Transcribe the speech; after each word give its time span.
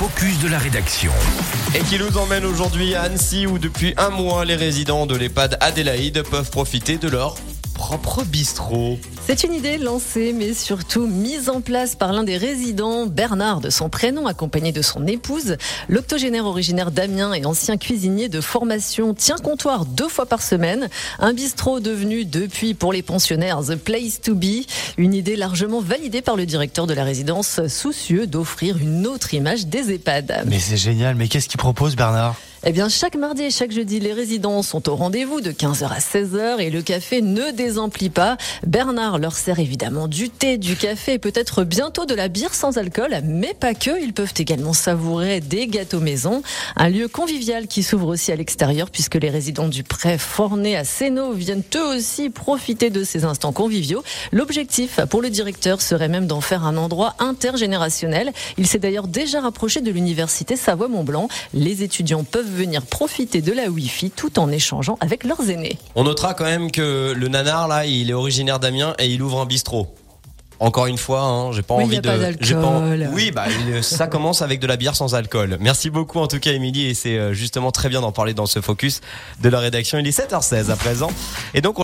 focus 0.00 0.38
de 0.38 0.48
la 0.48 0.56
rédaction. 0.56 1.12
Et 1.74 1.80
qui 1.80 1.98
nous 1.98 2.16
emmène 2.16 2.46
aujourd'hui 2.46 2.94
à 2.94 3.02
Annecy 3.02 3.46
où 3.46 3.58
depuis 3.58 3.92
un 3.98 4.08
mois 4.08 4.46
les 4.46 4.56
résidents 4.56 5.04
de 5.04 5.14
l'EHPAD 5.14 5.58
Adélaïde 5.60 6.22
peuvent 6.22 6.48
profiter 6.48 6.96
de 6.96 7.06
leur 7.06 7.34
propre 7.74 8.24
bistrot. 8.24 8.98
C'est 9.30 9.44
une 9.44 9.54
idée 9.54 9.78
lancée, 9.78 10.34
mais 10.36 10.54
surtout 10.54 11.06
mise 11.06 11.48
en 11.50 11.60
place 11.60 11.94
par 11.94 12.12
l'un 12.12 12.24
des 12.24 12.36
résidents, 12.36 13.06
Bernard 13.06 13.60
de 13.60 13.70
son 13.70 13.88
prénom, 13.88 14.26
accompagné 14.26 14.72
de 14.72 14.82
son 14.82 15.06
épouse. 15.06 15.56
L'octogénaire 15.88 16.46
originaire 16.46 16.90
d'Amiens 16.90 17.32
et 17.32 17.46
ancien 17.46 17.76
cuisinier 17.76 18.28
de 18.28 18.40
formation 18.40 19.14
tient 19.14 19.36
comptoir 19.36 19.86
deux 19.86 20.08
fois 20.08 20.26
par 20.26 20.42
semaine. 20.42 20.88
Un 21.20 21.32
bistrot 21.32 21.78
devenu 21.78 22.24
depuis 22.24 22.74
pour 22.74 22.92
les 22.92 23.02
pensionnaires 23.02 23.60
The 23.60 23.76
Place 23.76 24.20
to 24.20 24.34
Be. 24.34 24.66
Une 24.98 25.14
idée 25.14 25.36
largement 25.36 25.80
validée 25.80 26.22
par 26.22 26.34
le 26.34 26.44
directeur 26.44 26.88
de 26.88 26.94
la 26.94 27.04
résidence, 27.04 27.64
soucieux 27.68 28.26
d'offrir 28.26 28.78
une 28.78 29.06
autre 29.06 29.32
image 29.32 29.68
des 29.68 29.92
EHPAD. 29.92 30.42
Mais 30.48 30.58
c'est 30.58 30.76
génial, 30.76 31.14
mais 31.14 31.28
qu'est-ce 31.28 31.48
qu'il 31.48 31.60
propose 31.60 31.94
Bernard? 31.94 32.34
Eh 32.62 32.72
bien, 32.72 32.90
chaque 32.90 33.14
mardi 33.14 33.44
et 33.44 33.50
chaque 33.50 33.72
jeudi, 33.72 34.00
les 34.00 34.12
résidents 34.12 34.62
sont 34.62 34.86
au 34.90 34.94
rendez-vous 34.94 35.40
de 35.40 35.50
15h 35.50 35.86
à 35.86 35.98
16h 35.98 36.60
et 36.60 36.68
le 36.68 36.82
café 36.82 37.22
ne 37.22 37.52
désemplit 37.52 38.10
pas. 38.10 38.36
Bernard 38.66 39.18
leur 39.20 39.36
sert 39.36 39.58
évidemment 39.58 40.08
du 40.08 40.30
thé, 40.30 40.58
du 40.58 40.76
café 40.76 41.14
et 41.14 41.18
peut-être 41.18 41.64
bientôt 41.64 42.06
de 42.06 42.14
la 42.14 42.28
bière 42.28 42.54
sans 42.54 42.78
alcool, 42.78 43.20
mais 43.24 43.54
pas 43.54 43.74
que. 43.74 44.02
Ils 44.02 44.12
peuvent 44.12 44.32
également 44.36 44.72
savourer 44.72 45.40
des 45.40 45.66
gâteaux 45.66 46.00
maison. 46.00 46.42
Un 46.76 46.88
lieu 46.88 47.06
convivial 47.06 47.66
qui 47.66 47.82
s'ouvre 47.82 48.08
aussi 48.08 48.32
à 48.32 48.36
l'extérieur 48.36 48.90
puisque 48.90 49.16
les 49.16 49.30
résidents 49.30 49.68
du 49.68 49.82
pré 49.82 50.18
Forné 50.18 50.76
à 50.76 50.84
Sénaux 50.84 51.32
viennent 51.32 51.62
eux 51.76 51.96
aussi 51.96 52.30
profiter 52.30 52.90
de 52.90 53.04
ces 53.04 53.24
instants 53.24 53.52
conviviaux. 53.52 54.02
L'objectif 54.32 55.00
pour 55.10 55.20
le 55.22 55.30
directeur 55.30 55.82
serait 55.82 56.08
même 56.08 56.26
d'en 56.26 56.40
faire 56.40 56.64
un 56.64 56.76
endroit 56.76 57.14
intergénérationnel. 57.18 58.32
Il 58.56 58.66
s'est 58.66 58.78
d'ailleurs 58.78 59.06
déjà 59.06 59.40
rapproché 59.40 59.80
de 59.80 59.90
l'université 59.90 60.56
Savoie-Mont-Blanc. 60.56 61.28
Les 61.52 61.82
étudiants 61.82 62.24
peuvent 62.24 62.50
venir 62.50 62.82
profiter 62.82 63.42
de 63.42 63.52
la 63.52 63.68
Wi-Fi 63.68 64.10
tout 64.10 64.38
en 64.38 64.50
échangeant 64.50 64.96
avec 65.00 65.24
leurs 65.24 65.50
aînés. 65.50 65.78
On 65.94 66.04
notera 66.04 66.34
quand 66.34 66.44
même 66.44 66.70
que 66.70 67.12
le 67.14 67.28
nanar 67.28 67.68
là, 67.68 67.84
il 67.84 68.10
est 68.10 68.14
originaire 68.14 68.60
d'Amiens 68.60 68.94
et 69.00 69.06
il 69.08 69.22
ouvre 69.22 69.40
un 69.40 69.46
bistrot. 69.46 69.94
Encore 70.62 70.84
une 70.84 70.98
fois, 70.98 71.22
hein, 71.22 71.52
j'ai 71.52 71.62
pas 71.62 71.74
Oui, 71.74 71.84
envie 71.84 71.94
y 71.94 71.98
a 71.98 72.00
de. 72.02 72.08
pas 72.08 72.60
pas 72.60 72.66
en-. 72.66 73.12
Oui, 73.14 73.30
bah 73.30 73.46
ça 73.80 74.06
commence 74.08 74.42
avec 74.42 74.60
de 74.60 74.66
la 74.66 74.76
bière 74.76 74.94
sans 74.94 75.14
alcool. 75.14 75.56
Merci 75.58 75.88
beaucoup 75.88 76.18
en 76.18 76.26
tout 76.26 76.38
cas, 76.38 76.52
Émilie, 76.52 76.84
et 76.88 76.92
c'est 76.92 77.16
euh, 77.16 77.32
justement 77.32 77.72
très 77.72 77.88
bien 77.88 78.02
d'en 78.02 78.12
parler 78.12 78.34
dans 78.34 78.44
ce 78.44 78.60
focus 78.60 79.00
de 79.40 79.48
la 79.48 79.58
rédaction. 79.58 79.96
Il 79.98 80.06
est 80.06 80.10
7h16 80.18 80.70
à 80.70 80.76
présent, 80.76 81.10
et 81.54 81.62
donc. 81.62 81.76
on 81.76 81.78